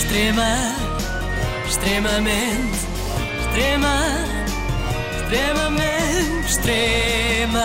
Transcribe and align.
Extrema, 0.00 0.56
extremamente, 1.68 2.78
extrema, 3.40 3.96
extremamente, 5.22 6.46
extremamente 6.48 7.60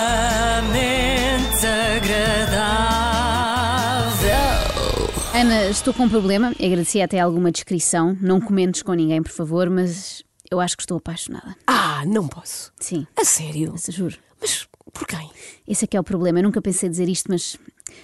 agradável. 3.65 5.09
Ana, 5.33 5.65
estou 5.69 5.93
com 5.93 6.03
um 6.03 6.09
problema. 6.09 6.49
Agradeci 6.61 7.01
até 7.01 7.19
alguma 7.19 7.51
descrição. 7.51 8.15
Não 8.21 8.39
comentes 8.41 8.83
com 8.83 8.93
ninguém, 8.93 9.23
por 9.23 9.31
favor, 9.31 9.69
mas 9.69 10.21
eu 10.51 10.59
acho 10.59 10.75
que 10.77 10.83
estou 10.83 10.97
apaixonada. 10.97 11.55
Ah, 11.65 12.03
não 12.05 12.27
posso. 12.27 12.71
Sim, 12.79 13.07
A 13.19 13.23
sério? 13.25 13.71
mas 13.73 13.85
juro. 13.95 14.17
Mas 14.39 14.67
por 14.93 15.07
quem? 15.07 15.29
Esse 15.67 15.85
é 15.85 15.87
que 15.87 15.97
é 15.97 15.99
o 15.99 16.03
problema. 16.03 16.39
Eu 16.39 16.43
nunca 16.43 16.61
pensei 16.61 16.87
dizer 16.89 17.09
isto, 17.09 17.31
mas 17.31 17.57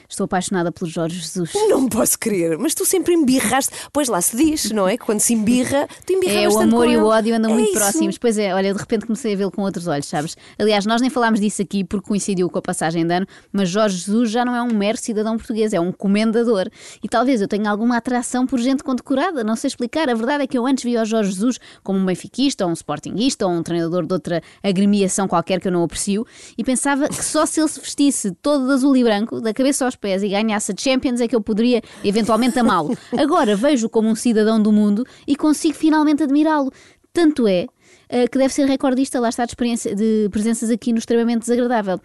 estou 0.09 0.25
apaixonada 0.25 0.71
pelo 0.71 0.89
Jorge 0.89 1.19
Jesus. 1.19 1.51
Não 1.69 1.87
posso 1.87 2.17
crer, 2.19 2.57
mas 2.57 2.73
tu 2.73 2.85
sempre 2.85 3.13
embirraste. 3.13 3.73
Pois 3.91 4.07
lá 4.07 4.21
se 4.21 4.35
diz, 4.35 4.71
não 4.71 4.87
é? 4.87 4.97
Que 4.97 5.05
Quando 5.05 5.19
se 5.19 5.33
embirra, 5.33 5.87
tu 6.05 6.13
embirras 6.13 6.35
É, 6.35 6.47
o 6.49 6.59
amor 6.59 6.87
e 6.87 6.97
o 6.97 7.05
ódio 7.05 7.35
andam 7.35 7.51
É 7.51 7.53
muito 7.53 7.69
isso. 7.69 7.77
próximos. 7.77 8.17
Pois 8.17 8.37
é, 8.37 8.53
olha, 8.53 8.73
de 8.73 8.79
repente 8.79 9.05
comecei 9.05 9.33
a 9.33 9.37
vê-lo 9.37 9.51
com 9.51 9.61
outros 9.61 9.87
olhos, 9.87 10.05
sabes? 10.07 10.35
Aliás, 10.59 10.85
nós 10.85 11.01
nem 11.01 11.09
falámos 11.09 11.39
disso 11.39 11.61
aqui 11.61 11.83
porque 11.83 12.07
coincidiu 12.07 12.49
com 12.49 12.59
a 12.59 12.61
passagem 12.61 13.05
de 13.05 13.13
ano, 13.13 13.25
mas 13.51 13.69
Jorge 13.69 13.97
Jesus 13.97 14.29
já 14.31 14.45
não 14.45 14.55
é 14.55 14.61
um 14.61 14.73
mero 14.73 14.97
cidadão 14.97 15.37
português, 15.37 15.73
é 15.73 15.79
um 15.79 15.91
comendador. 15.91 16.69
E 17.03 17.07
talvez 17.09 17.41
eu 17.41 17.47
tenha 17.47 17.69
alguma 17.69 17.97
atração 17.97 18.45
por 18.45 18.59
gente 18.59 18.83
condecorada, 18.83 19.43
não 19.43 19.55
sei 19.55 19.67
explicar. 19.69 20.09
A 20.09 20.13
verdade 20.13 20.43
é 20.43 20.47
que 20.47 20.57
eu 20.57 20.65
antes 20.65 20.83
via 20.83 21.01
o 21.01 21.05
Jorge 21.05 21.31
Jesus 21.31 21.59
como 21.83 21.97
um 21.99 22.05
benfiquista, 22.05 22.65
ou 22.65 22.71
um 22.71 22.73
sportinguista, 22.73 23.45
ou 23.47 23.53
um 23.53 23.63
treinador 23.63 24.05
de 24.05 24.13
outra 24.13 24.41
agremiação 24.63 25.27
qualquer 25.27 25.59
que 25.59 25.67
eu 25.67 25.71
não 25.71 25.83
aprecio, 25.83 26.25
e 26.57 26.63
pensava 26.63 27.07
que 27.07 27.23
só 27.23 27.45
se 27.45 27.59
ele 27.59 27.69
se 27.69 27.79
vestisse 27.79 28.31
todo 28.41 28.67
de 28.67 28.73
azul 28.73 28.95
e 28.95 29.03
branco, 29.03 29.39
da 29.41 29.53
cabeça 29.53 29.70
aos 29.79 29.95
pés, 29.95 30.23
e 30.23 30.29
ganhasse 30.29 30.71
a 30.71 30.75
Champions, 30.77 31.21
é 31.21 31.27
que 31.27 31.35
eu 31.35 31.41
poderia 31.41 31.81
eventualmente 32.03 32.57
amá-lo. 32.59 32.97
Agora 33.17 33.55
vejo-o 33.55 33.89
como 33.89 34.09
um 34.09 34.15
cidadão 34.15 34.61
do 34.61 34.71
mundo 34.71 35.05
e 35.27 35.35
consigo 35.35 35.75
finalmente 35.75 36.23
admirá-lo. 36.23 36.71
Tanto 37.13 37.47
é 37.47 37.67
eh, 38.09 38.27
que 38.27 38.37
deve 38.37 38.53
ser 38.53 38.65
recordista, 38.65 39.19
lá 39.19 39.29
está, 39.29 39.45
de, 39.45 39.55
de 39.95 40.29
presenças 40.29 40.69
aqui 40.69 40.91
no 40.91 40.99
extremamente 40.99 41.41
desagradável. 41.41 41.99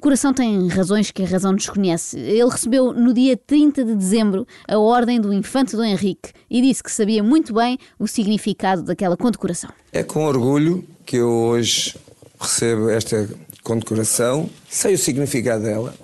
coração 0.00 0.32
tem 0.32 0.66
razões 0.68 1.10
que 1.10 1.22
a 1.22 1.26
razão 1.26 1.54
desconhece. 1.54 2.18
Ele 2.18 2.48
recebeu 2.48 2.90
no 2.92 3.12
dia 3.12 3.36
30 3.36 3.84
de 3.84 3.94
dezembro 3.94 4.46
a 4.66 4.78
ordem 4.78 5.20
do 5.20 5.30
infante 5.30 5.76
Dom 5.76 5.84
Henrique 5.84 6.30
e 6.48 6.62
disse 6.62 6.82
que 6.82 6.90
sabia 6.90 7.22
muito 7.22 7.52
bem 7.52 7.76
o 7.98 8.06
significado 8.06 8.82
daquela 8.82 9.14
condecoração. 9.14 9.68
É 9.92 10.02
com 10.02 10.24
orgulho 10.24 10.82
que 11.04 11.16
eu 11.16 11.28
hoje 11.28 11.94
recebo 12.40 12.88
esta 12.88 13.28
condecoração. 13.62 14.48
Sei 14.70 14.94
o 14.94 14.98
significado 14.98 15.64
dela. 15.64 15.94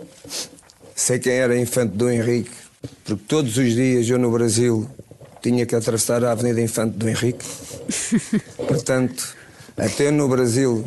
Sei 1.06 1.20
quem 1.20 1.34
era 1.34 1.56
Infante 1.56 1.96
Dom 1.96 2.10
Henrique, 2.10 2.50
porque 3.04 3.22
todos 3.28 3.56
os 3.56 3.74
dias 3.74 4.08
eu 4.08 4.18
no 4.18 4.28
Brasil 4.28 4.90
tinha 5.40 5.64
que 5.64 5.76
atravessar 5.76 6.24
a 6.24 6.32
Avenida 6.32 6.60
Infante 6.60 6.98
Dom 6.98 7.06
Henrique. 7.06 7.46
Portanto, 8.66 9.36
até 9.76 10.10
no 10.10 10.26
Brasil, 10.26 10.84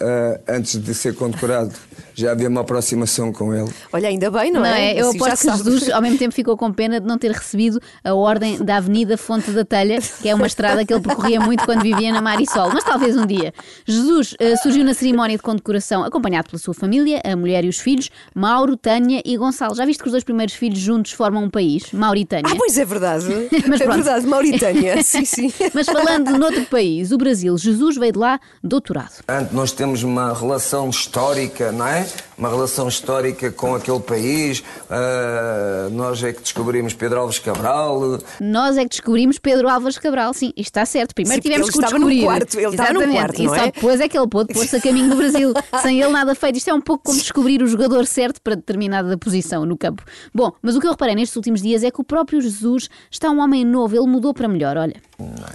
ah, 0.00 0.40
antes 0.48 0.76
de 0.80 0.94
ser 0.94 1.14
condecorado, 1.14 1.72
já 2.14 2.32
havia 2.32 2.48
uma 2.48 2.60
aproximação 2.60 3.32
com 3.32 3.54
ele. 3.54 3.70
Olha, 3.92 4.08
ainda 4.08 4.30
bem, 4.30 4.50
não, 4.50 4.60
Não 4.60 4.66
é? 4.66 4.94
Eu 4.94 5.08
Assim 5.08 5.18
aposto 5.18 5.46
que. 5.46 5.56
Jesus, 5.56 5.90
ao 5.90 6.02
mesmo 6.02 6.18
tempo, 6.18 6.34
ficou 6.34 6.56
com 6.56 6.72
pena 6.72 7.00
de 7.00 7.06
não 7.06 7.18
ter 7.18 7.30
recebido 7.30 7.80
a 8.04 8.14
ordem 8.14 8.58
da 8.58 8.76
Avenida 8.76 9.16
Fonte 9.16 9.50
da 9.50 9.64
Telha, 9.64 9.98
que 10.22 10.28
é 10.28 10.34
uma 10.34 10.46
estrada 10.46 10.84
que 10.84 10.92
ele 10.92 11.02
percorria 11.02 11.40
muito 11.40 11.64
quando 11.64 11.82
vivia 11.82 12.12
na 12.12 12.20
Marisol. 12.20 12.70
Mas 12.72 12.84
talvez 12.84 13.16
um 13.16 13.26
dia. 13.26 13.52
Jesus 13.86 14.34
eh, 14.38 14.56
surgiu 14.56 14.84
na 14.84 14.92
cerimónia 14.94 15.36
de 15.36 15.42
condecoração, 15.42 16.04
acompanhado 16.04 16.50
pela 16.50 16.58
sua 16.58 16.74
família, 16.74 17.20
a 17.24 17.36
mulher 17.36 17.64
e 17.64 17.68
os 17.68 17.78
filhos, 17.78 18.10
Mauro, 18.34 18.76
Tânia 18.76 19.22
e 19.24 19.36
Gonçalo. 19.36 19.74
Já 19.74 19.84
viste 19.86 20.02
que 20.02 20.08
os 20.08 20.12
dois 20.12 20.24
primeiros 20.24 20.54
filhos 20.54 20.78
juntos 20.78 21.12
formam 21.12 21.44
um 21.44 21.50
país? 21.50 21.90
Mauritânia. 21.92 22.52
Ah, 22.52 22.56
pois 22.56 22.76
é 22.76 22.84
verdade. 22.84 23.26
Mas 23.66 23.80
é 23.80 23.86
verdade, 23.86 24.26
Mauritânia. 24.26 25.02
sim, 25.02 25.24
sim. 25.24 25.52
Mas 25.72 25.86
falando 25.86 26.32
de 26.32 26.38
noutro 26.38 26.64
país, 26.66 27.12
o 27.12 27.18
Brasil, 27.18 27.56
Jesus 27.56 27.96
veio 27.96 28.12
de 28.12 28.18
lá 28.18 28.38
doutorado. 28.62 29.16
Portanto, 29.26 29.52
nós 29.52 29.72
temos 29.72 29.85
uma 30.02 30.32
relação 30.32 30.90
histórica, 30.90 31.72
não 31.72 31.86
é? 31.86 32.06
Uma 32.36 32.48
relação 32.48 32.88
histórica 32.88 33.50
com 33.50 33.74
aquele 33.74 34.00
país. 34.00 34.62
Ah, 34.90 35.88
nós 35.92 36.22
é 36.22 36.32
que 36.32 36.40
descobrimos 36.42 36.92
Pedro 36.92 37.20
Alves 37.20 37.38
Cabral. 37.38 38.18
Nós 38.40 38.76
é 38.76 38.82
que 38.82 38.90
descobrimos 38.90 39.38
Pedro 39.38 39.68
Álvares 39.68 39.98
Cabral, 39.98 40.34
sim, 40.34 40.52
isto 40.56 40.68
está 40.68 40.84
certo. 40.84 41.14
Primeiro 41.14 41.42
Sim, 41.42 41.48
tivemos 41.48 41.70
que 41.70 41.78
descobrir. 41.78 42.24
quarto, 42.24 42.58
ele 42.58 42.66
estava 42.68 42.92
no 42.92 43.00
Exatamente. 43.00 43.18
quarto, 43.18 43.40
e 43.40 43.46
não 43.46 43.54
só 43.54 43.60
é? 43.60 43.70
depois 43.72 44.00
é 44.00 44.08
que 44.08 44.18
ele 44.18 44.26
pôde 44.28 44.52
pôr-se 44.52 44.76
a 44.76 44.80
caminho 44.80 45.10
do 45.10 45.16
Brasil. 45.16 45.52
Sem 45.82 46.00
ele 46.00 46.12
nada 46.12 46.34
feito. 46.34 46.56
Isto 46.56 46.70
é 46.70 46.74
um 46.74 46.80
pouco 46.80 47.04
como 47.04 47.18
descobrir 47.18 47.62
o 47.62 47.66
jogador 47.66 48.06
certo 48.06 48.40
para 48.42 48.54
determinada 48.54 49.16
posição 49.16 49.64
no 49.64 49.76
campo. 49.76 50.02
Bom, 50.34 50.52
mas 50.60 50.76
o 50.76 50.80
que 50.80 50.86
eu 50.86 50.90
reparei 50.90 51.14
nestes 51.14 51.36
últimos 51.36 51.62
dias 51.62 51.82
é 51.82 51.90
que 51.90 52.00
o 52.00 52.04
próprio 52.04 52.40
Jesus 52.40 52.88
está 53.10 53.30
um 53.30 53.40
homem 53.40 53.64
novo, 53.64 53.96
ele 53.96 54.06
mudou 54.06 54.34
para 54.34 54.48
melhor, 54.48 54.76
olha. 54.76 54.96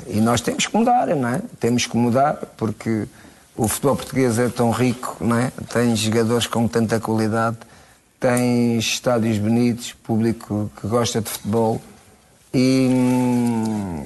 E 0.08 0.20
nós 0.20 0.41
temos 0.41 0.66
que 0.68 0.75
mudar, 0.75 1.08
não 1.16 1.30
é? 1.30 1.41
Temos 1.59 1.86
que 1.86 1.96
mudar 1.96 2.34
porque 2.58 3.08
o 3.56 3.68
futebol 3.68 3.96
português 3.96 4.40
é 4.40 4.50
tão 4.50 4.72
rico, 4.72 5.18
não 5.20 5.38
é? 5.38 5.52
Tem 5.72 5.96
jogadores 5.96 6.48
com 6.48 6.68
tanta 6.68 7.00
qualidade, 7.00 7.58
tem 8.20 8.78
estádios 8.78 9.38
bonitos, 9.38 9.94
público 9.94 10.72
que 10.80 10.88
gosta 10.88 11.22
de 11.22 11.30
futebol. 11.30 11.82
E, 12.54 12.90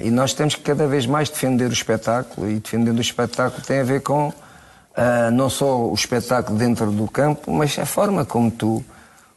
e 0.02 0.10
nós 0.10 0.32
temos 0.32 0.54
que 0.54 0.62
cada 0.62 0.86
vez 0.86 1.04
mais 1.06 1.28
defender 1.28 1.68
o 1.68 1.72
espetáculo. 1.72 2.48
E 2.50 2.54
defendendo 2.60 2.98
o 2.98 3.00
espetáculo 3.00 3.62
tem 3.64 3.80
a 3.80 3.84
ver 3.84 4.02
com 4.02 4.32
ah, 4.96 5.30
não 5.30 5.50
só 5.50 5.86
o 5.86 5.94
espetáculo 5.94 6.56
dentro 6.58 6.90
do 6.90 7.08
campo, 7.08 7.50
mas 7.52 7.78
a 7.78 7.84
forma 7.86 8.24
como 8.24 8.50
tu, 8.50 8.84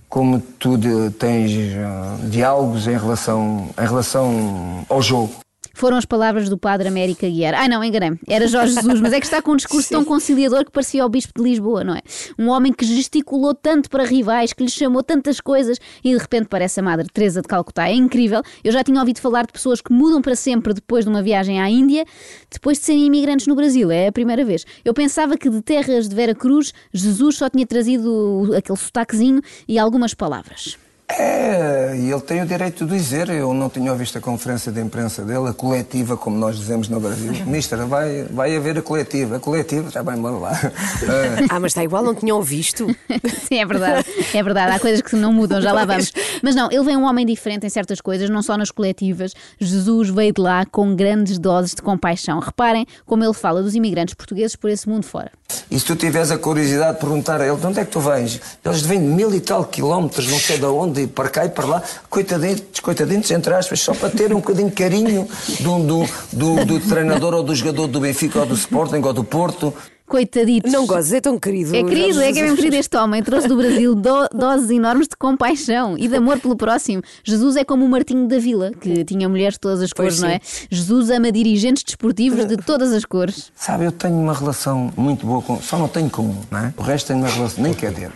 como 0.07 0.39
tu 0.39 0.77
de- 0.77 1.09
tens 1.11 1.51
ah, 1.77 2.17
diálogos 2.29 2.87
em 2.87 2.97
relação, 2.97 3.69
em 3.77 3.85
relação 3.85 4.85
ao 4.87 5.01
jogo. 5.01 5.33
Foram 5.79 5.95
as 5.95 6.03
palavras 6.03 6.49
do 6.49 6.57
padre 6.57 6.89
América 6.89 7.25
Guiar. 7.25 7.53
Ah, 7.53 7.65
não, 7.65 7.81
enganei-me. 7.81 8.19
Era 8.27 8.49
Jorge 8.49 8.73
Jesus, 8.73 8.99
mas 8.99 9.13
é 9.13 9.19
que 9.21 9.25
está 9.25 9.41
com 9.41 9.53
um 9.53 9.55
discurso 9.55 9.87
tão 9.95 10.03
conciliador 10.03 10.65
que 10.65 10.71
parecia 10.73 11.05
o 11.05 11.07
Bispo 11.07 11.41
de 11.41 11.49
Lisboa, 11.49 11.85
não 11.85 11.95
é? 11.95 12.01
Um 12.37 12.49
homem 12.49 12.73
que 12.73 12.83
gesticulou 12.83 13.55
tanto 13.55 13.89
para 13.89 14.03
rivais, 14.03 14.51
que 14.51 14.61
lhes 14.61 14.73
chamou 14.73 15.01
tantas 15.01 15.39
coisas 15.39 15.77
e 16.03 16.11
de 16.11 16.17
repente 16.17 16.47
parece 16.49 16.81
a 16.81 16.83
Madre 16.83 17.07
Teresa 17.07 17.41
de 17.41 17.47
Calcutá. 17.47 17.87
É 17.87 17.93
incrível. 17.93 18.41
Eu 18.61 18.73
já 18.73 18.83
tinha 18.83 18.99
ouvido 18.99 19.21
falar 19.21 19.45
de 19.45 19.53
pessoas 19.53 19.79
que 19.79 19.93
mudam 19.93 20.21
para 20.21 20.35
sempre 20.35 20.73
depois 20.73 21.05
de 21.05 21.09
uma 21.09 21.23
viagem 21.23 21.61
à 21.61 21.69
Índia, 21.69 22.03
depois 22.51 22.77
de 22.77 22.83
serem 22.83 23.05
imigrantes 23.05 23.47
no 23.47 23.55
Brasil. 23.55 23.89
É 23.89 24.07
a 24.07 24.11
primeira 24.11 24.43
vez. 24.43 24.65
Eu 24.83 24.93
pensava 24.93 25.37
que 25.37 25.49
de 25.49 25.61
terras 25.61 26.09
de 26.09 26.13
Vera 26.13 26.35
Cruz, 26.35 26.73
Jesus 26.91 27.37
só 27.37 27.49
tinha 27.49 27.65
trazido 27.65 28.51
aquele 28.53 28.77
sotaquezinho 28.77 29.41
e 29.65 29.79
algumas 29.79 30.13
palavras. 30.13 30.77
É, 31.11 31.95
e 31.97 32.11
ele 32.11 32.21
tem 32.21 32.41
o 32.41 32.45
direito 32.45 32.85
de 32.85 32.95
dizer. 32.95 33.29
Eu 33.29 33.53
não 33.53 33.67
tinha 33.69 33.93
visto 33.95 34.17
a 34.17 34.21
conferência 34.21 34.71
de 34.71 34.79
imprensa 34.79 35.23
dele, 35.23 35.49
a 35.49 35.53
coletiva, 35.53 36.15
como 36.15 36.37
nós 36.37 36.57
dizemos 36.57 36.87
no 36.87 36.99
Brasil. 36.99 37.33
Mister, 37.47 37.85
vai, 37.87 38.23
vai 38.29 38.55
haver 38.55 38.77
a 38.77 38.81
coletiva. 38.81 39.37
A 39.37 39.39
coletiva, 39.39 39.89
já 39.89 40.03
vai 40.03 40.15
embora 40.15 40.35
lá. 40.37 40.51
É, 40.53 41.45
Ah, 41.49 41.59
mas 41.59 41.71
está 41.71 41.83
igual, 41.83 42.03
não 42.03 42.13
tinham 42.13 42.41
visto. 42.43 42.85
Sim, 43.47 43.59
é 43.59 43.65
verdade. 43.65 44.05
É 44.33 44.43
verdade. 44.43 44.75
Há 44.75 44.79
coisas 44.79 45.01
que 45.01 45.15
não 45.15 45.33
mudam, 45.33 45.59
já 45.61 45.71
lá 45.71 45.83
vamos. 45.85 46.13
Mas 46.41 46.55
não, 46.55 46.71
ele 46.71 46.83
vem 46.83 46.95
um 46.95 47.03
homem 47.03 47.25
diferente 47.25 47.65
em 47.65 47.69
certas 47.69 47.99
coisas, 47.99 48.29
não 48.29 48.41
só 48.41 48.55
nas 48.55 48.71
coletivas. 48.71 49.33
Jesus 49.59 50.09
veio 50.09 50.31
de 50.31 50.41
lá 50.41 50.65
com 50.65 50.95
grandes 50.95 51.37
doses 51.37 51.73
de 51.73 51.81
compaixão. 51.81 52.39
Reparem 52.39 52.85
como 53.05 53.23
ele 53.23 53.33
fala 53.33 53.61
dos 53.61 53.75
imigrantes 53.75 54.13
portugueses 54.13 54.55
por 54.55 54.69
esse 54.69 54.87
mundo 54.87 55.05
fora. 55.05 55.31
E 55.69 55.79
se 55.79 55.85
tu 55.85 55.95
tiveres 55.95 56.31
a 56.31 56.37
curiosidade 56.37 56.93
de 56.93 56.99
perguntar 56.99 57.41
a 57.41 57.47
ele 57.47 57.57
de 57.57 57.65
onde 57.65 57.79
é 57.79 57.85
que 57.85 57.91
tu 57.91 57.99
vens, 57.99 58.39
eles 58.63 58.81
vêm 58.81 58.99
de 58.99 59.05
mil 59.07 59.33
e 59.33 59.39
tal 59.41 59.65
quilómetros, 59.65 60.27
não 60.27 60.39
sei 60.39 60.57
de 60.57 60.65
onde, 60.65 60.98
e 60.99 61.07
para 61.07 61.29
cá 61.29 61.45
e 61.45 61.49
para 61.49 61.65
lá, 61.65 61.83
coitadinhos, 62.09 62.61
coitadinhos 62.81 63.29
entre 63.31 63.53
aspas, 63.53 63.79
só 63.79 63.93
para 63.93 64.09
ter 64.09 64.31
um 64.33 64.37
bocadinho 64.37 64.69
de 64.69 64.75
carinho 64.75 65.27
do, 65.59 65.79
do, 65.79 66.05
do, 66.33 66.65
do 66.65 66.79
treinador 66.79 67.33
ou 67.33 67.43
do 67.43 67.55
jogador 67.55 67.87
do 67.87 67.99
Benfica 67.99 68.39
ou 68.39 68.45
do 68.45 68.55
Sporting 68.55 69.01
ou 69.03 69.13
do 69.13 69.23
Porto. 69.23 69.73
Coitaditos. 70.09 70.71
Não 70.71 70.85
gozes, 70.87 71.13
é 71.13 71.21
tão 71.21 71.37
querido. 71.39 71.75
É 71.75 71.83
querido, 71.83 72.19
é 72.21 72.33
que 72.33 72.39
é 72.39 72.41
mesmo 72.41 72.57
querido 72.57 72.75
este 72.75 72.97
homem. 72.97 73.21
Trouxe 73.23 73.47
do 73.47 73.55
Brasil 73.55 73.93
do- 73.95 74.27
doses 74.33 74.69
enormes 74.71 75.07
de 75.07 75.15
compaixão 75.15 75.95
e 75.97 76.07
de 76.07 76.15
amor 76.15 76.39
pelo 76.39 76.55
próximo. 76.55 77.01
Jesus 77.23 77.55
é 77.55 77.63
como 77.63 77.85
o 77.85 77.89
Martinho 77.89 78.27
da 78.27 78.39
Vila, 78.39 78.71
que 78.71 79.05
tinha 79.05 79.29
mulheres 79.29 79.53
de 79.53 79.59
todas 79.59 79.81
as 79.81 79.93
Pois 79.93 80.15
cores, 80.15 80.21
não 80.21 80.29
é? 80.29 80.39
Jesus 80.69 81.09
ama 81.11 81.31
dirigentes 81.31 81.83
desportivos 81.83 82.45
de 82.45 82.57
todas 82.57 82.91
as 82.91 83.05
cores. 83.05 83.51
Sabe, 83.55 83.85
eu 83.85 83.91
tenho 83.91 84.15
uma 84.15 84.33
relação 84.33 84.91
muito 84.97 85.25
boa 85.25 85.41
com. 85.41 85.61
Só 85.61 85.77
não 85.77 85.87
tenho 85.87 86.09
com 86.09 86.23
um, 86.23 86.35
não 86.49 86.59
é? 86.59 86.73
O 86.75 86.81
resto 86.81 87.07
tenho 87.07 87.19
uma 87.19 87.29
relação. 87.29 87.63
Nem 87.63 87.73
quer 87.73 87.91
dizer. 87.91 88.11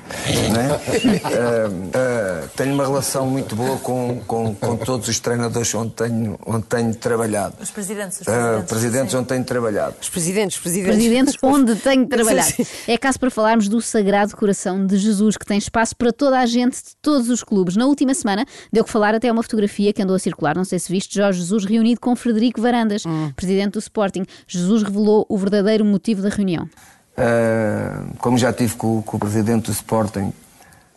Não 0.52 0.60
é? 0.62 0.74
Ah, 1.24 1.70
ah, 1.94 2.48
tenho 2.56 2.74
uma 2.74 2.86
relação 2.86 3.26
muito 3.28 3.56
boa 3.56 3.78
com, 3.78 4.20
com, 4.26 4.56
com 4.56 4.76
todos 4.78 5.08
os 5.08 5.20
treinadores 5.20 5.74
onde 5.76 5.92
tenho, 5.92 6.38
onde 6.46 6.64
tenho 6.66 6.94
trabalhado. 6.96 7.56
Os 7.62 7.70
presidentes, 7.72 8.22
os 8.22 8.28
Ah, 8.28 8.32
presidentes. 8.32 8.70
presidentes 8.70 9.12
sim. 9.12 9.18
onde 9.18 9.28
tenho 9.28 9.44
trabalhado. 9.44 9.96
Os 10.02 10.10
presidentes, 10.10 10.58
os 10.58 10.62
presidentes. 10.64 10.96
Presidentes 10.96 11.36
onde 11.44 11.76
tenho 11.84 12.08
trabalhado. 12.08 12.50
Sim. 12.52 12.66
É 12.88 12.98
caso 12.98 13.20
para 13.20 13.30
falarmos 13.30 13.68
do 13.68 13.82
Sagrado 13.82 14.36
Coração 14.36 14.86
de 14.86 14.98
Jesus, 14.98 15.38
que 15.38 15.46
tem 15.46 15.58
espaço 15.58 15.96
para 15.96 16.12
toda 16.12 16.40
a 16.40 16.46
gente 16.46 16.76
de 16.78 16.96
todos 17.02 17.30
os 17.30 17.44
clubes. 17.44 17.76
Na 17.76 17.86
última 17.86 18.14
semana 18.14 18.46
deu 18.72 18.84
que 18.84 18.90
falar 18.90 19.14
até 19.14 19.32
uma 19.32 19.44
fotografia 19.44 19.92
que 19.94 20.02
andou 20.02 20.16
a 20.16 20.20
circular, 20.20 20.56
não 20.56 20.64
sei 20.64 20.80
se 20.80 20.92
viste, 20.92 21.16
Jorge 21.16 21.40
Jesus 21.40 21.66
reunido 21.66 22.00
com 22.00 22.16
Frederico 22.16 22.62
Varandas, 22.62 23.04
presidente 23.36 23.74
do 23.74 23.80
Sporting. 23.80 24.26
Jesus 24.48 24.84
revelou 24.84 25.26
o 25.30 25.38
verdadeiro 25.38 25.84
motivo 25.84 26.22
da 26.22 26.30
reunião. 26.30 26.68
Uh, 27.16 28.16
como 28.18 28.38
já 28.38 28.52
tive 28.52 28.76
com, 28.76 29.02
com 29.04 29.18
o 29.18 29.20
presidente 29.20 29.66
do 29.66 29.72
Sporting, 29.72 30.34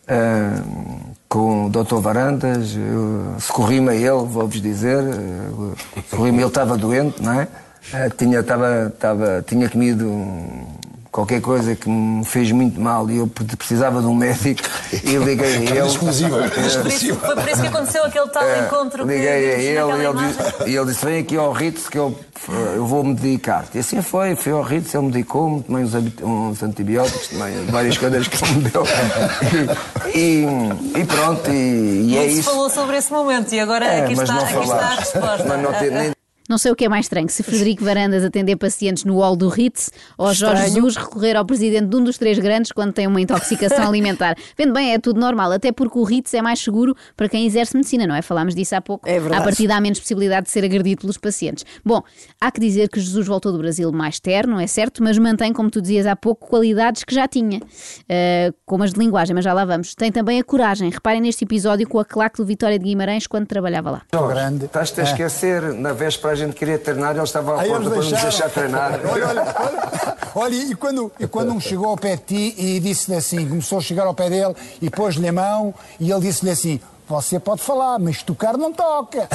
ah, 0.07 0.63
com 1.27 1.65
o 1.65 1.69
Dr. 1.69 1.97
Varandas, 1.97 2.73
eu 2.75 3.35
socorri-me 3.39 3.89
a 3.89 3.93
ele, 3.95 4.25
vou-vos 4.25 4.61
dizer, 4.61 5.03
uh, 5.03 5.75
socorri-me, 6.09 6.39
ele 6.39 6.47
estava 6.47 6.77
doente, 6.77 7.21
não 7.21 7.33
é? 7.41 7.47
Ah, 7.93 8.09
tinha, 8.09 8.39
estava, 8.39 8.87
estava, 8.93 9.43
tinha 9.45 9.69
comido 9.69 10.05
um- 10.07 10.65
qualquer 11.17 11.41
coisa 11.41 11.75
que 11.75 11.89
me 11.89 12.23
fez 12.23 12.51
muito 12.51 12.79
mal 12.79 13.09
e 13.09 13.17
eu 13.17 13.25
precisava 13.27 14.01
de 14.01 14.05
um 14.05 14.13
médico 14.13 14.61
e 14.93 15.15
liguei 15.15 15.47
a 15.47 15.59
ele. 15.61 15.79
exclusiva. 15.87 16.45
Isso, 16.87 17.15
foi 17.15 17.35
por 17.35 17.49
isso 17.49 17.61
que 17.61 17.67
aconteceu 17.67 18.03
aquele 18.03 18.27
tal 18.27 18.43
É, 18.43 18.59
encontro 18.59 19.03
que 19.03 19.11
Liguei 19.11 19.27
a 19.27 19.37
ele 19.57 19.63
e 19.63 20.05
ele, 20.05 20.13
disse, 20.27 20.69
e 20.69 20.75
ele 20.75 20.85
disse: 20.85 21.03
Vem 21.05 21.19
aqui 21.21 21.35
ao 21.35 21.51
Ritz 21.51 21.89
que 21.89 21.97
eu, 21.97 22.15
eu 22.75 22.85
vou 22.85 23.03
me 23.03 23.15
dedicar-te. 23.15 23.77
E 23.77 23.79
assim 23.79 23.99
foi, 24.03 24.35
fui 24.35 24.51
ao 24.51 24.61
Ritz, 24.61 24.93
ele 24.93 25.07
medicou-me, 25.07 25.63
tomei 25.63 25.83
uns, 25.85 25.95
uns 26.21 26.61
antibióticos, 26.61 27.29
tomei 27.29 27.65
várias 27.65 27.97
coisas 27.97 28.27
que 28.27 28.43
ele 28.45 28.53
me 28.53 28.69
deu. 28.69 28.83
E, 30.13 30.45
e 30.99 31.05
pronto, 31.05 31.49
e, 31.49 32.11
e 32.11 32.17
é 32.17 32.27
isso. 32.27 32.43
falou 32.43 32.69
sobre 32.69 32.97
esse 32.97 33.11
momento 33.11 33.51
e 33.55 33.59
agora 33.59 33.85
É, 33.85 34.03
aqui, 34.03 34.15
mas 34.15 34.29
está, 34.29 34.41
aqui 34.43 34.59
está 34.63 34.77
a 34.77 34.95
resposta. 34.95 35.45
Mas 35.47 35.61
não 35.63 35.73
ter 35.73 35.91
nem 35.91 36.16
Não 36.47 36.57
sei 36.57 36.71
o 36.71 36.75
que 36.75 36.85
é 36.85 36.89
mais 36.89 37.05
estranho, 37.05 37.27
se 37.29 37.43
Frederico 37.43 37.83
Varandas 37.83 38.23
atender 38.23 38.55
pacientes 38.55 39.03
no 39.03 39.19
hall 39.19 39.35
do 39.35 39.49
Ritz 39.49 39.89
ou 40.17 40.33
Jorge 40.33 40.63
Estranho. 40.63 40.75
Jesus 40.75 40.95
recorrer 40.95 41.35
ao 41.35 41.45
presidente 41.45 41.87
de 41.87 41.95
um 41.95 42.03
dos 42.03 42.17
três 42.17 42.39
grandes 42.39 42.71
quando 42.71 42.93
tem 42.93 43.05
uma 43.05 43.19
intoxicação 43.19 43.85
alimentar. 43.87 44.35
Vendo 44.57 44.73
bem, 44.73 44.93
é 44.93 44.99
tudo 44.99 45.19
normal, 45.19 45.51
até 45.51 45.71
porque 45.71 45.97
o 45.99 46.03
Ritz 46.03 46.33
é 46.33 46.41
mais 46.41 46.59
seguro 46.59 46.95
para 47.15 47.27
quem 47.27 47.45
exerce 47.45 47.75
medicina, 47.75 48.07
não 48.07 48.15
é? 48.15 48.21
Falámos 48.21 48.55
disso 48.55 48.75
há 48.75 48.81
pouco. 48.81 49.07
É 49.07 49.19
verdade. 49.19 49.41
À 49.41 49.43
partida 49.43 49.75
há 49.75 49.81
menos 49.81 49.99
possibilidade 49.99 50.45
de 50.45 50.51
ser 50.51 50.63
agredido 50.63 51.01
pelos 51.01 51.17
pacientes. 51.17 51.65
Bom, 51.83 52.01
há 52.39 52.51
que 52.51 52.59
dizer 52.59 52.89
que 52.89 52.99
Jesus 52.99 53.27
voltou 53.27 53.51
do 53.51 53.57
Brasil 53.57 53.91
mais 53.91 54.19
terno, 54.19 54.59
é 54.59 54.67
certo, 54.67 55.03
mas 55.03 55.17
mantém, 55.17 55.51
como 55.51 55.69
tu 55.69 55.81
dizias 55.81 56.05
há 56.05 56.15
pouco, 56.15 56.47
qualidades 56.47 57.03
que 57.03 57.13
já 57.13 57.27
tinha, 57.27 57.59
uh, 57.59 58.55
como 58.65 58.83
as 58.83 58.93
de 58.93 58.99
linguagem, 58.99 59.35
mas 59.35 59.43
já 59.43 59.53
lá 59.53 59.65
vamos. 59.65 59.95
Tem 59.95 60.11
também 60.11 60.39
a 60.39 60.43
coragem. 60.43 60.89
Reparem 60.89 61.21
neste 61.21 61.43
episódio 61.43 61.87
com 61.87 61.99
a 61.99 62.05
claque 62.05 62.37
do 62.37 62.45
Vitória 62.45 62.79
de 62.79 62.85
Guimarães 62.85 63.27
quando 63.27 63.47
trabalhava 63.47 63.91
lá. 63.91 64.01
grande. 64.27 64.65
Estás-te 64.65 65.01
a 65.01 65.03
esquecer, 65.03 65.73
na 65.73 65.93
véspera 65.93 66.33
a 66.33 66.35
gente 66.37 66.55
queria 66.55 66.79
treinar, 66.79 67.11
ele 67.15 67.23
estava 67.23 67.55
à 67.55 67.61
Aí 67.61 67.69
porta 67.69 67.83
eles 67.85 67.97
para 67.97 68.09
nos 68.09 68.21
deixar 68.21 68.49
treinar. 68.49 68.99
Olha, 69.11 69.27
olha, 69.27 69.55
olha, 69.59 70.17
olha, 70.35 70.55
e 70.55 70.75
quando, 70.75 71.11
e 71.19 71.27
quando 71.27 71.51
um 71.51 71.59
chegou 71.59 71.87
ao 71.87 71.97
pé 71.97 72.15
de 72.15 72.23
ti 72.23 72.55
e 72.57 72.79
disse-lhe 72.79 73.17
assim, 73.17 73.47
começou 73.47 73.79
a 73.79 73.81
chegar 73.81 74.05
ao 74.05 74.13
pé 74.13 74.29
dele 74.29 74.55
e 74.81 74.89
pôs-lhe 74.89 75.27
a 75.27 75.33
mão 75.33 75.73
e 75.99 76.11
ele 76.11 76.21
disse-lhe 76.21 76.51
assim: 76.51 76.79
Você 77.07 77.39
pode 77.39 77.61
falar, 77.61 77.97
mas 77.99 78.21
tocar 78.21 78.57
não 78.57 78.73
toca. 78.73 79.29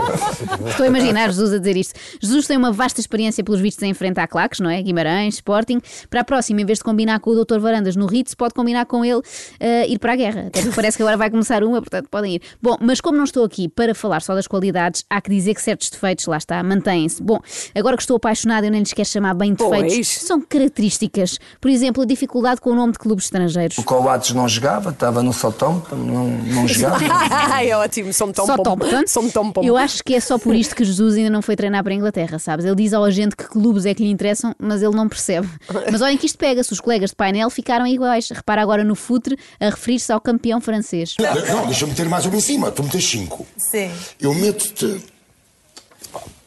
Estou 0.68 0.84
a 0.84 0.86
imaginar 0.86 1.28
Jesus 1.28 1.52
a 1.54 1.58
dizer 1.58 1.76
isto. 1.76 1.98
Jesus 2.20 2.46
tem 2.46 2.58
uma 2.58 2.70
vasta 2.70 3.00
experiência 3.00 3.42
pelos 3.42 3.58
vistos 3.58 3.82
em 3.82 3.90
enfrentar 3.90 4.26
claques, 4.26 4.60
não 4.60 4.68
é? 4.68 4.82
Guimarães, 4.82 5.36
Sporting. 5.36 5.80
Para 6.10 6.20
a 6.20 6.24
próxima, 6.24 6.60
em 6.60 6.66
vez 6.66 6.78
de 6.78 6.84
combinar 6.84 7.18
com 7.20 7.30
o 7.30 7.44
Dr. 7.44 7.58
Varandas 7.58 7.96
no 7.96 8.04
Ritz, 8.04 8.34
pode 8.34 8.52
combinar 8.52 8.84
com 8.84 9.02
ele 9.02 9.22
eh, 9.58 9.88
ir 9.88 9.98
para 9.98 10.12
a 10.12 10.16
guerra. 10.16 10.48
Até 10.48 10.60
porque 10.60 10.76
parece 10.76 10.98
que 10.98 11.02
agora 11.02 11.16
vai 11.16 11.30
começar 11.30 11.64
uma, 11.64 11.80
portanto 11.80 12.08
podem 12.10 12.34
ir. 12.34 12.42
Bom, 12.60 12.76
mas 12.80 13.00
como 13.00 13.16
não 13.16 13.24
estou 13.24 13.44
aqui 13.44 13.66
para 13.66 13.94
falar 13.94 14.20
só 14.20 14.34
das 14.34 14.46
qualidades, 14.46 15.02
há 15.08 15.18
que 15.18 15.30
dizer 15.30 15.54
que 15.54 15.62
certos 15.62 15.88
defeitos, 15.88 16.26
lá 16.26 16.36
está, 16.36 16.62
mantêm-se. 16.62 17.22
Bom, 17.22 17.40
agora 17.74 17.96
que 17.96 18.02
estou 18.02 18.18
apaixonada, 18.18 18.66
eu 18.66 18.70
nem 18.70 18.80
lhes 18.80 18.92
quero 18.92 19.08
chamar 19.08 19.32
bem 19.32 19.54
defeitos. 19.54 19.94
Pois. 19.94 20.08
São 20.08 20.40
características. 20.42 21.38
Por 21.62 21.70
exemplo, 21.70 22.02
a 22.02 22.06
dificuldade 22.06 22.60
com 22.60 22.70
o 22.70 22.74
nome 22.74 22.92
de 22.92 22.98
clubes 22.98 23.24
estrangeiros. 23.24 23.78
O 23.78 23.84
Coates 23.84 24.34
não 24.34 24.46
jogava, 24.46 24.90
estava 24.90 25.22
no 25.22 25.32
Southampton, 25.32 25.96
não, 25.96 26.28
não 26.28 26.68
jogava. 26.68 27.05
é 27.62 27.76
ótimo, 27.76 28.12
são 28.12 28.32
tão 28.32 28.46
Só 28.46 28.56
pom. 28.56 28.62
Thompson. 28.62 29.02
São 29.06 29.30
tão 29.30 29.52
pom. 29.52 29.62
Eu 29.62 29.76
acho 29.76 30.02
que 30.02 30.14
é 30.14 30.20
só 30.20 30.38
por 30.38 30.54
isto 30.54 30.74
que 30.74 30.84
Jesus 30.84 31.14
ainda 31.14 31.30
não 31.30 31.42
foi 31.42 31.56
treinar 31.56 31.82
para 31.82 31.92
a 31.92 31.96
Inglaterra, 31.96 32.38
sabes? 32.38 32.64
Ele 32.64 32.74
diz 32.74 32.92
ao 32.92 33.04
agente 33.04 33.36
que 33.36 33.44
clubes 33.44 33.86
é 33.86 33.94
que 33.94 34.02
lhe 34.02 34.10
interessam, 34.10 34.54
mas 34.58 34.82
ele 34.82 34.94
não 34.94 35.08
percebe. 35.08 35.48
Mas 35.90 36.00
olhem 36.00 36.16
que 36.16 36.26
isto 36.26 36.38
pega-se, 36.38 36.72
os 36.72 36.80
colegas 36.80 37.10
de 37.10 37.16
painel 37.16 37.50
ficaram 37.50 37.86
iguais. 37.86 38.28
Repara 38.30 38.62
agora 38.62 38.84
no 38.84 38.94
futre 38.94 39.38
a 39.60 39.66
referir-se 39.66 40.12
ao 40.12 40.20
campeão 40.20 40.60
francês. 40.60 41.14
Não, 41.18 41.66
deixa 41.66 41.84
eu 41.84 41.88
meter 41.88 42.08
mais 42.08 42.26
uma 42.26 42.36
em 42.36 42.40
cima. 42.40 42.70
Tu 42.70 42.82
metes 42.82 43.08
cinco. 43.08 43.46
Sim. 43.56 43.90
Eu 44.20 44.34
meto-te. 44.34 45.00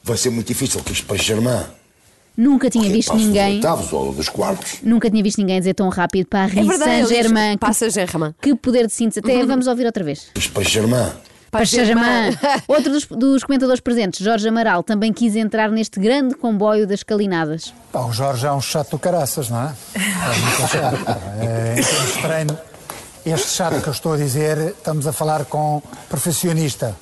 Vai 0.03 0.17
ser 0.17 0.29
muito 0.29 0.47
difícil, 0.47 0.81
que 0.81 0.93
isto 0.93 1.05
para 1.05 1.17
Germain. 1.17 1.78
Nunca 2.41 2.69
tinha 2.69 2.89
visto 2.89 3.13
ninguém. 3.15 3.55
oitavos 3.55 3.91
ou 3.91 4.13
dos 4.13 4.29
quartos. 4.29 4.77
Nunca 4.81 5.09
tinha 5.11 5.21
visto 5.21 5.39
ninguém 5.39 5.59
dizer 5.59 5.73
tão 5.73 5.89
rápido 5.89 6.25
Paris 6.27 6.55
É 6.55 6.63
verdade, 6.63 6.91
ele 6.91 7.01
diz, 7.01 7.09
Saint-Germain. 7.09 7.51
Que- 7.57 7.65
Passa 7.65 7.89
Germain. 7.89 8.35
Que 8.41 8.55
poder 8.55 8.87
de 8.87 8.93
síntese. 8.93 9.19
Até 9.19 9.45
vamos 9.45 9.67
ouvir 9.67 9.85
outra 9.85 10.03
vez. 10.05 10.27
Para 10.53 10.63
Germain. 10.63 11.11
Paris 11.51 11.69
Saint-Germain. 11.71 12.37
Outro 12.65 12.93
dos, 12.93 13.05
dos 13.07 13.43
comentadores 13.43 13.81
presentes, 13.81 14.23
Jorge 14.23 14.47
Amaral, 14.47 14.83
também 14.83 15.11
quis 15.11 15.35
entrar 15.35 15.69
neste 15.69 15.99
grande 15.99 16.33
comboio 16.35 16.87
das 16.87 17.03
calinadas. 17.03 17.73
Pá, 17.91 18.05
o 18.05 18.13
Jorge 18.13 18.45
é 18.47 18.51
um 18.53 18.61
chato 18.61 18.91
do 18.91 18.99
caraças, 18.99 19.49
não 19.49 19.61
é? 19.61 19.73
É 19.95 20.39
muito 20.39 20.71
chato. 20.71 21.03
pá. 21.05 21.17
É, 21.41 21.75
em 21.77 21.83
termos 21.83 22.13
de 22.13 22.21
treino, 22.21 22.57
este 23.25 23.49
chato 23.49 23.81
que 23.81 23.89
eu 23.89 23.93
estou 23.93 24.13
a 24.13 24.17
dizer, 24.17 24.57
estamos 24.77 25.05
a 25.07 25.11
falar 25.11 25.43
com 25.45 25.81
profissionista. 26.07 26.95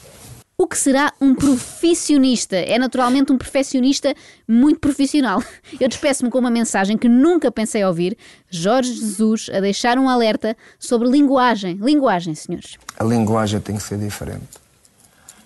O 0.59 0.65
que 0.65 0.75
será 0.75 1.13
um 1.21 1.35
profissionista? 1.35 2.55
É 2.55 2.79
naturalmente 2.79 3.31
um 3.31 3.37
perfeccionista 3.37 4.15
muito 4.47 4.79
profissional. 4.79 5.39
Eu 5.79 5.87
despeço-me 5.87 6.31
com 6.31 6.39
uma 6.39 6.49
mensagem 6.49 6.97
que 6.97 7.07
nunca 7.07 7.51
pensei 7.51 7.85
ouvir. 7.85 8.17
Jorge 8.49 8.91
Jesus 8.91 9.51
a 9.53 9.59
deixar 9.59 9.99
um 9.99 10.09
alerta 10.09 10.57
sobre 10.79 11.07
linguagem. 11.09 11.75
Linguagem, 11.75 12.33
senhores. 12.33 12.75
A 12.97 13.03
linguagem 13.03 13.59
tem 13.59 13.75
que 13.75 13.83
ser 13.83 13.99
diferente. 13.99 14.47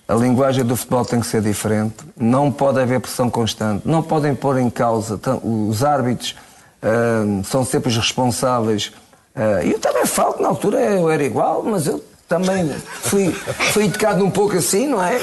A 0.08 0.16
linguagem 0.16 0.64
do 0.64 0.78
futebol 0.78 1.04
tem 1.04 1.20
que 1.20 1.28
ser 1.28 1.42
diferente. 1.42 2.06
Não 2.16 2.50
pode 2.50 2.80
haver 2.80 3.02
pressão 3.02 3.30
constante. 3.30 3.86
Não 3.86 4.02
podem 4.02 4.34
pôr 4.34 4.60
em 4.60 4.70
causa. 4.70 5.20
Os 5.44 5.84
árbitros 5.84 6.38
ah, 6.82 7.44
são 7.44 7.66
sempre 7.66 7.90
os 7.90 7.98
responsáveis. 7.98 8.94
Ah, 9.36 9.62
eu 9.62 9.78
também 9.78 10.06
falo 10.06 10.36
que 10.36 10.42
na 10.42 10.48
altura 10.48 10.80
eu 10.80 11.10
era 11.10 11.22
igual, 11.22 11.64
mas 11.64 11.86
eu 11.86 12.02
também 12.32 12.70
fui, 13.02 13.30
fui 13.74 13.86
educado 13.86 14.24
um 14.24 14.32
pouco 14.32 14.56
assim, 14.56 14.88
não 14.88 15.04
é? 15.04 15.20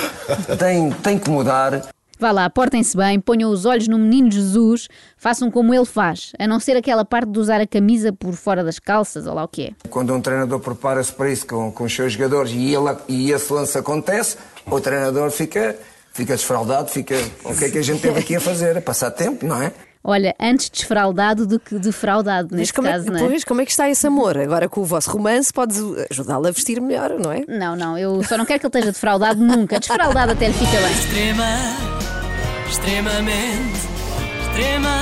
Tem, 0.58 0.90
tem 0.92 1.18
que 1.18 1.30
mudar. 1.30 1.88
Vá 2.20 2.32
lá, 2.32 2.50
portem-se 2.50 2.94
bem, 2.94 3.18
ponham 3.18 3.50
os 3.50 3.64
olhos 3.64 3.88
no 3.88 3.96
menino 3.96 4.30
Jesus, 4.30 4.88
façam 5.16 5.50
como 5.50 5.72
ele 5.72 5.86
faz, 5.86 6.32
a 6.38 6.46
não 6.46 6.60
ser 6.60 6.76
aquela 6.76 7.04
parte 7.04 7.30
de 7.30 7.38
usar 7.38 7.60
a 7.62 7.66
camisa 7.66 8.12
por 8.12 8.34
fora 8.34 8.62
das 8.62 8.78
calças, 8.78 9.26
ou 9.26 9.34
lá 9.34 9.44
o 9.44 9.48
que 9.48 9.68
é. 9.68 9.88
Quando 9.88 10.12
um 10.12 10.20
treinador 10.20 10.60
prepara-se 10.60 11.12
para 11.12 11.30
isso 11.30 11.46
com, 11.46 11.72
com 11.72 11.84
os 11.84 11.94
seus 11.94 12.12
jogadores 12.12 12.52
e, 12.52 12.74
ele, 12.74 12.96
e 13.08 13.32
esse 13.32 13.50
lance 13.50 13.78
acontece, 13.78 14.36
o 14.66 14.80
treinador 14.80 15.30
fica, 15.30 15.76
fica 16.12 16.34
desfraldado, 16.34 16.90
fica. 16.90 17.14
O 17.44 17.56
que 17.56 17.66
é 17.66 17.70
que 17.70 17.78
a 17.78 17.82
gente 17.82 18.02
teve 18.02 18.18
aqui 18.18 18.36
a 18.36 18.40
fazer? 18.40 18.76
A 18.76 18.82
passar 18.82 19.12
tempo, 19.12 19.46
não 19.46 19.62
é? 19.62 19.72
Olha, 20.02 20.34
antes 20.40 20.70
desfraldado 20.70 21.46
do 21.46 21.58
que 21.58 21.78
defraudado, 21.78 22.54
neste 22.54 22.72
como, 22.72 22.88
caso, 22.88 23.08
é, 23.08 23.10
não 23.10 23.18
é? 23.18 23.28
pois, 23.28 23.44
como 23.44 23.60
é 23.60 23.64
que 23.64 23.70
está 23.70 23.90
esse 23.90 24.06
amor? 24.06 24.38
Agora 24.38 24.68
com 24.68 24.80
o 24.80 24.84
vosso 24.84 25.10
romance 25.10 25.52
podes 25.52 25.78
ajudá-lo 26.10 26.46
a 26.46 26.50
vestir 26.50 26.80
melhor, 26.80 27.10
não 27.18 27.32
é? 27.32 27.44
Não, 27.48 27.76
não, 27.76 27.98
eu 27.98 28.22
só 28.22 28.38
não 28.38 28.46
quero 28.46 28.60
que 28.60 28.66
ele 28.66 28.70
esteja 28.70 28.92
defraudado 28.92 29.40
nunca. 29.40 29.78
Defraudado 29.80 30.32
até 30.32 30.48
lhe 30.48 30.54
fica 30.54 30.70
bem. 30.70 30.92
Extrema, 30.92 31.46
extremamente, 32.68 33.78
extrema, 34.48 34.98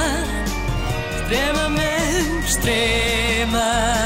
extremamente, 1.20 2.46
extremamente. 2.48 3.96